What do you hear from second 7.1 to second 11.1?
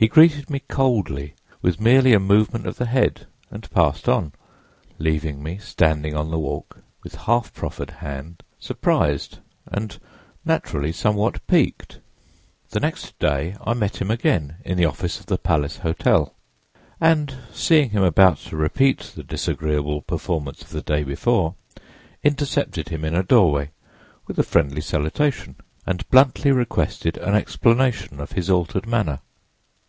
half proffered hand, surprised and naturally